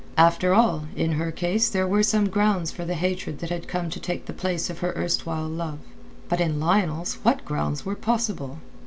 After 0.17 0.51
all, 0.55 0.85
in 0.95 1.11
her 1.11 1.31
case 1.31 1.69
there 1.69 1.85
were 1.87 2.01
some 2.01 2.27
grounds 2.27 2.71
for 2.71 2.83
the 2.85 2.95
hatred 2.95 3.37
that 3.37 3.51
had 3.51 3.67
come 3.67 3.91
to 3.91 3.99
take 3.99 4.25
the 4.25 4.33
place 4.33 4.67
of 4.71 4.79
her 4.79 4.93
erstwhile 4.93 5.47
love. 5.47 5.77
But 6.27 6.41
in 6.41 6.59
Lionel's 6.59 7.19
what 7.21 7.45
grounds 7.45 7.85
were 7.85 7.93
possible? 7.95 8.57